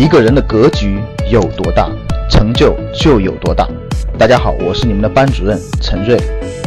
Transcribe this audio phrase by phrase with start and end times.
[0.00, 0.98] 一个人的格局
[1.30, 1.86] 有多大，
[2.30, 3.68] 成就就有多大。
[4.18, 6.18] 大家好，我是你们的班主任陈瑞，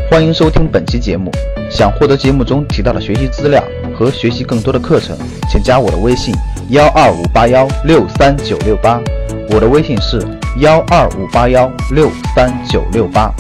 [0.08, 1.31] 欢迎收听本期节目。
[1.67, 3.63] 想获得节目中提到的学习资料
[3.97, 5.17] 和学习更多的课程，
[5.49, 6.31] 请加我的微信
[6.69, 9.01] 幺二五八幺六三九六八。
[9.50, 10.22] 我的微信是
[10.60, 13.34] 幺二五八幺六三九六八。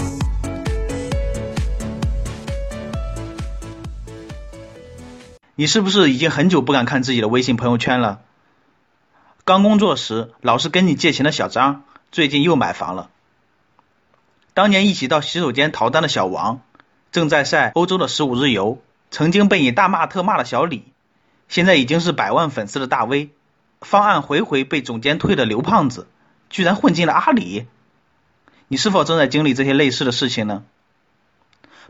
[5.53, 8.21] 你是不是已经很久不敢看自己的微信朋友圈了？
[9.45, 11.83] 刚工作时老是跟你借钱的小张，
[12.13, 13.09] 最近又买房了。
[14.53, 16.61] 当年一起到洗手间逃单的小王，
[17.11, 18.81] 正在晒欧洲的十五日游。
[19.11, 20.85] 曾经被你大骂特骂的小李，
[21.49, 23.31] 现在已经是百万粉丝的大 V。
[23.81, 26.07] 方案回回被总监退的刘胖子，
[26.49, 27.67] 居然混进了阿里。
[28.69, 30.63] 你是否正在经历这些类似的事情呢？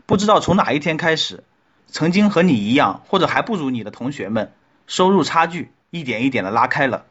[0.06, 1.44] 不知道从哪一天开始。
[1.86, 4.52] 曾经和你一样，或者还不如你的同学们，
[4.88, 7.04] 收入差距一点一点的拉开了。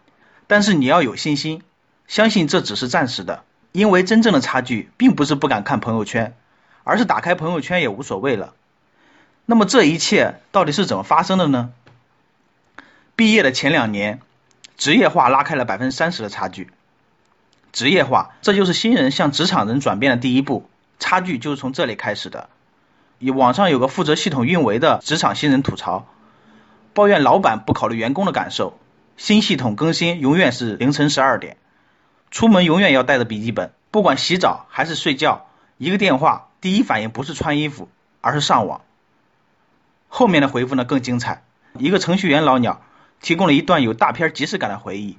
[0.48, 1.62] 但是你要有信心，
[2.08, 6.36] 相信这只是暂时的，因为真正的差距并不是不敢看朋友圈，
[6.84, 8.54] 而是打开朋友圈也无所谓了。
[9.46, 11.72] 那么这一切到底是怎么发生的呢？
[13.16, 14.22] 毕业的前两年，
[14.78, 16.70] 职业化拉开了百分之三十的差距。
[17.72, 20.70] 职业化，这就是新人向职场人转变的第一步，
[21.00, 22.50] 差距就是从这里开始的。
[23.20, 26.06] 以网上有个负责系统运维的职场新人吐槽，
[26.94, 28.78] 抱怨老板不考虑员工的感受，
[29.18, 31.58] 新系统更新永远是凌晨十二点，
[32.32, 35.48] 出门永远要带着笔记本，不管洗澡还是睡觉，
[35.78, 37.90] 一个电话第一反应不是穿衣服，
[38.22, 38.82] 而是上网。
[40.08, 41.44] 后面的回复呢更精彩，
[41.78, 42.82] 一个程序员老鸟
[43.22, 45.18] 提供了一段有大片即视感的回忆：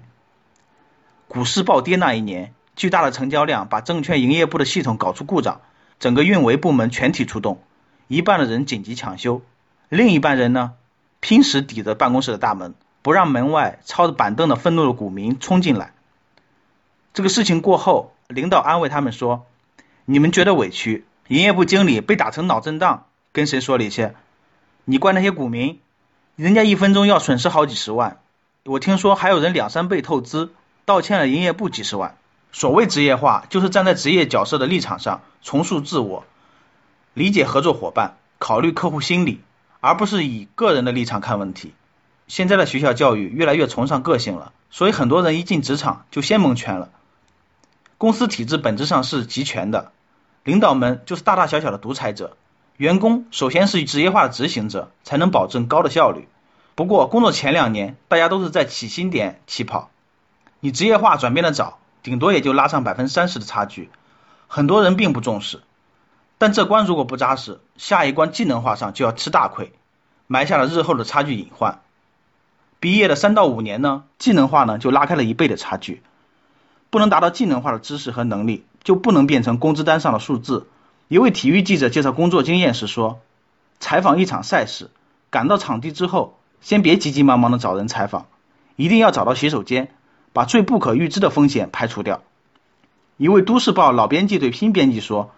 [1.28, 5.60] 股市暴跌那一年，巨大的成交量把证券营业部的系统搞出故障，
[5.98, 7.62] 整个运维部门全体出动。
[8.06, 9.42] 一半的人紧急抢修，
[9.88, 10.72] 另一半人呢，
[11.20, 15.92] 拼死抵着办公室的大门，不让门外抄着板凳的愤怒的股民冲进来。
[17.12, 19.44] 这个事情过后，领导安慰他们说
[20.06, 24.12] ：“你们觉得委屈，营业部经理被打成脑震荡，跟谁说理去？
[24.86, 25.80] 你怪那些股民，
[26.34, 28.20] 人家一分钟要损失好几十万。
[28.64, 30.48] 我听说还有人两三倍透支，
[30.86, 32.16] 道歉了营业部几十万。
[32.52, 36.24] 所谓职业化，就是站在职业角色的立场上重塑自我。”
[37.12, 39.42] 理解合作伙伴，考虑客户心理，
[39.80, 41.74] 而不是以个人的立场看问题。
[42.26, 46.90] 现在的学校教育越来越崇尚个性了，所以很多人一进职场就先蒙圈了。
[47.98, 49.92] 公司体制本质上是集权的，
[50.42, 52.36] 领导们就是大大小小的独裁者，
[52.76, 56.28] 员工首先是职业化的执行者，才能保证高的效率。
[56.74, 59.90] 不过工作前两年，大家都是在起薪点起跑，
[60.60, 63.90] 你职业化转变的早，顶多也就拉上百分之三十的差距，
[64.48, 65.62] 很多人并不重视。
[66.36, 69.72] 但这关如果不扎实，下一关技能化上就要吃大亏，
[70.26, 71.80] 埋下了日后的差距隐患。
[72.84, 76.02] 毕业的三到五年呢，技能化呢就拉开了一倍的差距。
[76.90, 80.66] 不能达到技能化的知识和能力，就不能变成工资单上的数字。
[81.08, 83.20] 一位体育记者介绍工作经验时说
[83.80, 84.90] ：“采访一场赛事，
[85.30, 88.26] 赶到场地之后，先别急急忙忙的找人采访，
[88.76, 89.90] 一定要找到洗手间，
[90.34, 92.20] 把最不可预知的风险排除掉。”
[93.16, 95.32] 一位都市报老编辑对新编辑说。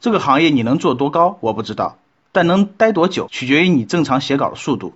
[0.00, 1.98] 这个行业你能做多高我不知道，
[2.32, 4.94] 但能待多久取决于你正常写稿的速度。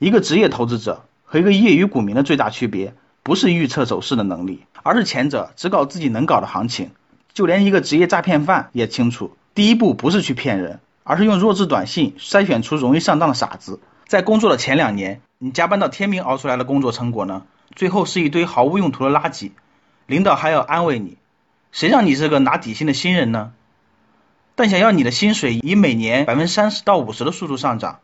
[0.00, 2.92] 一个职业投资者和一个业余股民的最大区别，
[3.22, 6.90] 不是预测走势的能力，而是前者只搞自己能搞的行情。
[7.32, 13.78] 就连一个职业诈骗犯也清楚，第一步不是去骗人，而是用弱智短信筛选出容易上当的傻子。
[14.08, 17.44] 在工作的前两年，你加班到天明熬出来的工作成果呢？
[17.76, 19.52] 最后是一堆毫无用途的垃圾。
[20.06, 21.16] 领导还要安慰你，
[21.70, 23.52] 谁让你是个拿底薪的新人呢？
[24.56, 28.00] 但想要你的薪水以每年百分之三十到五十的速度上涨，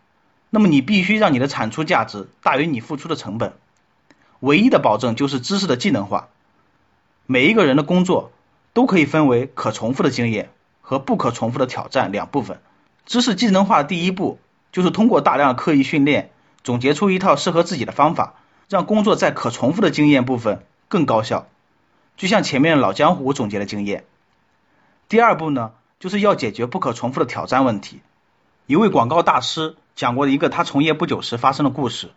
[0.56, 3.52] 那么你必须让你的产出价值大于你付出的成本。
[4.40, 6.28] 唯一的保证就是知识的技能化。
[7.26, 8.32] 每一个人的工作
[8.72, 10.48] 都可以分为可重复的经验
[10.80, 12.58] 和不可重复的挑战两部分。
[13.04, 14.38] 知识技能化的第一步
[14.72, 16.30] 就是通过大量的刻意训练，
[16.64, 18.36] 总结出一套适合自己的方法，
[18.70, 21.48] 让工作在可重复的经验部分更高效。
[22.16, 24.06] 就像前面老江湖总结的经验。
[25.10, 25.72] 第二步呢？
[26.00, 28.00] 就是要解决不可重复的挑战问题。
[28.64, 32.10] 一位广告大师讲过一个他从业不久时发生的故事。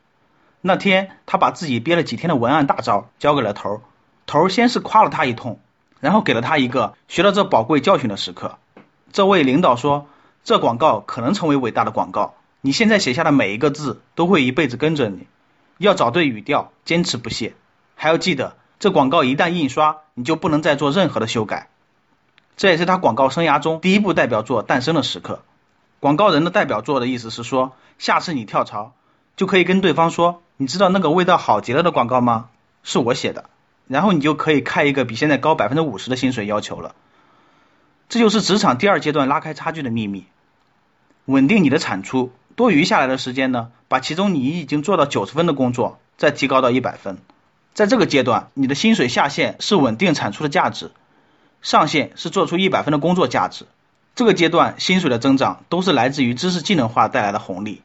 [0.59, 3.81] 那天他把自己憋了几天的文案大招交给了头儿，
[4.25, 5.61] 头儿先是夸了他一通，
[6.01, 8.57] 然后给了他一个学到这宝贵教训的时刻。
[9.13, 10.07] 这位领导说
[10.43, 15.25] ：“这广告可能成为伟大的广告，你现在写下的每一个字都会一辈子跟着你。
[15.77, 17.55] 要找对语调，坚持不懈。
[17.95, 21.69] 还要记得，这广告一旦印刷，你就不能再做任何的修改。”
[22.57, 25.43] 这也是他广告生涯中第一部代表作诞生的时刻。
[25.99, 28.93] 广告人的代表作的意思是说，下次你跳槽
[29.35, 32.49] 就可以跟对方说：“你知道那个味道好极了的广告吗？
[32.83, 33.49] 是我写的。”
[33.87, 36.93] 然后你就可以开一个比现在高百分之五十的薪水要求了。
[38.07, 40.25] 这就是职场第二阶段拉开差距的秘密。
[41.25, 47.17] 稳定你的产出，多余下来的时间呢，把其中你已经做到九十分的工作再提高到一百分。
[47.73, 50.91] 在这个阶段，你的薪水下限是稳定产出的价值，
[51.61, 53.65] 上限是做出一百分的工作价值。
[54.15, 57.81] 这个阶段薪水的增长都是来自于知识技能化带来的红利。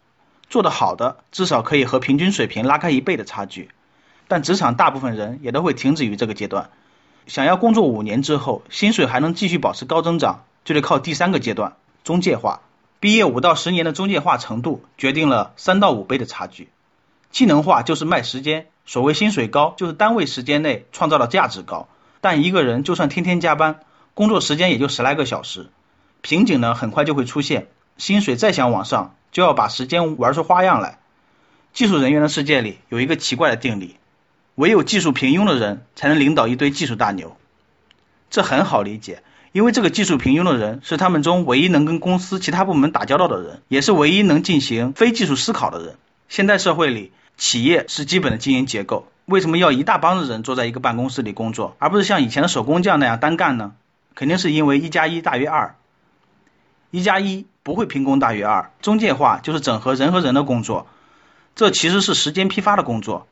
[0.50, 3.70] 做得好的，至少可以和平均水平拉开一倍的差距。
[4.28, 6.70] 但职场大部分人也都会停止于这个阶段。
[7.26, 11.74] 想要工作五年之后，薪水还能继续保持高增长，就得靠第三个阶段——
[12.04, 12.60] 中介化。
[13.00, 16.68] 毕业五到十年的中介化程度，决定了三到五倍的差距。
[17.30, 21.88] 技能化就是卖时间，所谓薪水高，就是单位时间内创造的价值高。
[22.20, 23.80] 但一个人就算天天加班，
[24.14, 25.68] 工作时间也就十来个小时，
[26.24, 27.66] 瓶颈呢很快就会出现。
[27.98, 30.98] 薪水再想往上，就要把时间玩出花样来。
[31.74, 33.96] 技术人员的世界里有一个奇怪的定理。
[34.54, 37.36] 唯有技术平庸的人才能领导一堆技术大牛，
[38.30, 39.22] 这很好理解，
[39.52, 45.96] 因为这个技术平庸的人是他们中唯一能跟公司其他部门打交道的人，也是唯一能进行非技术思考的人。
[46.30, 53.72] 现代社会里，企业是基本的经营结构，为什么要一大帮的人坐在一个办公室里工作，而不是像以前的手工匠那样单干呢？
[54.14, 55.74] 肯定是因为一加一大于二，
[56.94, 58.70] 一加一不会凭空大于二。
[58.80, 60.86] 中介化就是整合人和人的工作，
[61.56, 63.26] 这其实是时间批发的工作。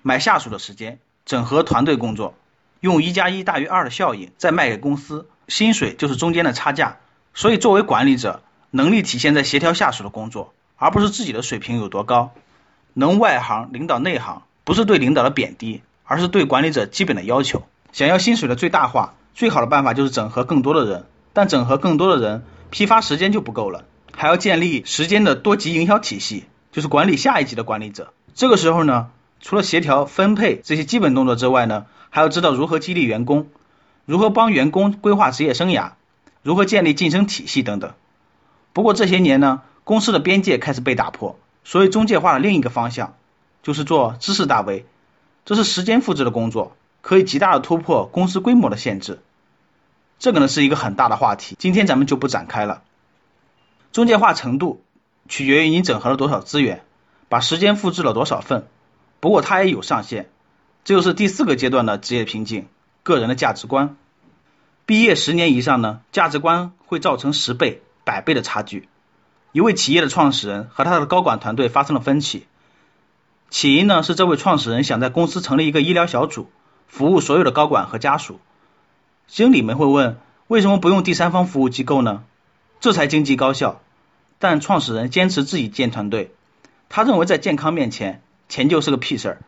[0.00, 2.34] 买下属的时间，整合团队工作，
[2.78, 6.98] 用一加一大于二的效应再卖给公司，薪水就是中间的差价。
[7.34, 12.30] 所以作为管理者，能力体现在协调下属的工作，而不是自己的水平有多高。
[12.94, 17.64] 能外行领导内行，不是对领导的贬低，而是对管理者基本的要求。
[17.90, 28.12] 想要薪水的最大化，最好的办法就是整合更多的人，但整合更多的人，批发时间就不够了，还要建立时间的多级营销体系，就是管理下一级的管理者。
[28.34, 29.10] 这个时候呢？
[29.42, 33.46] 除了协调分配这些基本动作之外呢，还要知道如何激励员工，
[34.04, 35.92] 如何帮员工规划职业生涯，
[36.42, 37.94] 如何建立晋升体系等等。
[38.74, 43.14] 不过这些年呢，公司的边界开始被打破，所以中介化的另一个方向
[43.62, 44.84] 就是做知识大 V，
[45.46, 49.20] 这是时间复制的工作，可以极大的突破公司规模的限制。
[50.20, 52.82] 这个呢是一个很大的话题，今天咱们就不展开了。
[53.90, 54.84] 中介化程度
[55.30, 56.84] 取决于你整合了多少资源，
[57.30, 58.68] 把时间复制了多少份。
[59.20, 60.28] 不过它也有上限，
[60.84, 62.68] 这就是第四个阶段的职业瓶颈——
[63.02, 63.96] 个人的价值观。
[64.84, 68.90] 毕业十年以上呢，价值观会造成十倍、百倍的差距。
[69.52, 72.46] 一位企业的创始人和他的高管团队发生了分歧，
[73.48, 76.50] 起因呢是这位创始人想在公司成立一个医疗小组，
[76.88, 78.38] 服务所有的高管和家属。
[79.32, 80.16] 经理们会问：
[80.48, 82.24] 为什么不用第三方服务机构呢？
[82.80, 83.80] 这才经济高效。
[84.40, 86.32] 但创始人坚持自己建团队，
[86.88, 88.22] 他认为在健康面前。
[88.48, 89.38] 钱就是个屁事儿，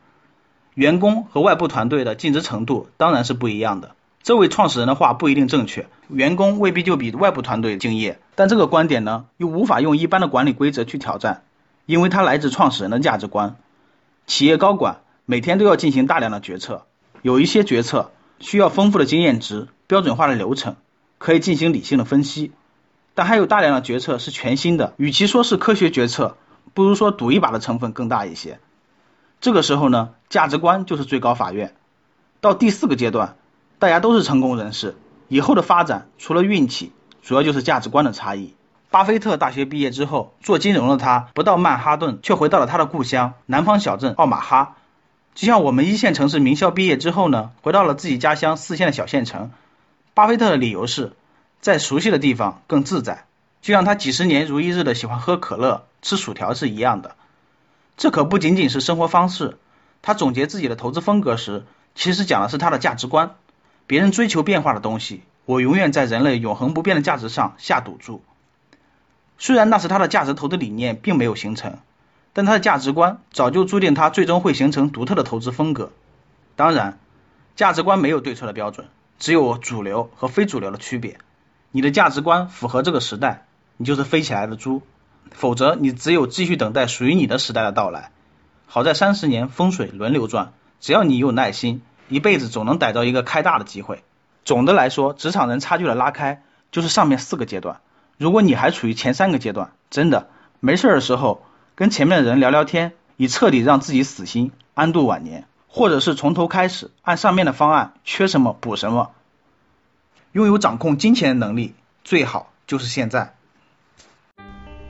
[0.75, 3.96] 员工和外部团队的尽职程度当然是不一样的。
[4.23, 8.20] 这位创始人的话不一定正确，员工未必就比外部团队敬业。
[8.37, 11.43] 但这个观点呢，又无法用一般的管理规则去挑战，
[11.87, 13.56] 因为它来自创始人的价值观。
[14.28, 16.87] 企业高管每天都要进行大量的决策，
[17.23, 20.76] 有一些决策需要丰富的经验值、标准化的流程，
[21.16, 22.52] 可以进行理性的分析。
[23.14, 26.36] 但还有大量的决策是全新的，与其说是科学决策，
[26.74, 28.58] 不如说赌一把的成分更大一些。
[29.40, 31.74] 这个时候呢，价值观就是最高法院。
[32.40, 33.37] 到第四个阶段，
[33.78, 34.96] 大家都是成功人士，
[35.28, 38.54] 以后的发展除了运气，主要就是价值观的差异。
[38.90, 44.76] 巴菲特大学毕业之后做金融的他，不到曼哈顿，却回到了他的故乡南方小镇奥马哈。
[45.34, 49.50] 就像我们一线城市名校毕业之后呢，回到了自己家乡四线的小县城。
[50.14, 51.14] 巴菲特的理由是
[51.60, 53.24] 在熟悉的地方更自在，
[53.62, 57.16] 就像他几十年如一日的喜欢喝可乐、吃薯条是一样的。
[57.96, 59.56] 这可不仅仅是生活方式，
[60.02, 63.34] 他总结自己的投资风格时，其实讲的是他的价值观。
[63.86, 68.22] 别人追求变化的东西，我永远在人类永恒不变的价值上下赌注。
[69.38, 71.78] 虽然那时他的价值投资理念并没有形成，
[72.32, 75.90] 但他的价值观早就注定他最终会形成独特的投资风格。
[76.56, 76.98] 当然，
[77.56, 81.18] 价值观没有对错的标准，只有主流和非主流的区别。
[81.70, 83.46] 你的价值观符合这个时代，
[83.76, 84.82] 你就是飞起来的猪。
[85.30, 88.10] 否则，你只有继续等待属于你的时代的到来。
[88.66, 94.02] 好在三十年风水轮流转，只要你有耐心，一辈子总能逮到一个开大的机会。
[94.44, 97.80] 总的来说，职场人差距的拉开就是上面四个阶段。
[98.18, 100.28] 如果你还处于前三个阶段，真的
[100.60, 101.42] 没事的时候
[101.75, 109.12] 跟前面的人聊聊天，以彻底让自己死心，安度晚年；或者是从头开始，按上面的方案，缺什么补什么。
[110.33, 111.75] 拥有掌控金钱的能力，
[112.05, 113.35] 最好就是现在。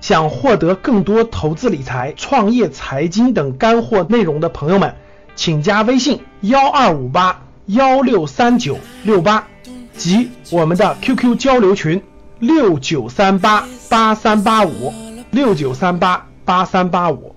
[0.00, 4.96] 想获得更多投资理财、创业财经等干货内容的朋友们，
[5.36, 9.46] 请加微信幺二五八幺六三九六八
[9.96, 12.02] 及我们的 QQ 交流群
[12.40, 14.92] 六九三八八三八五
[15.30, 17.34] 六九三八八三八五。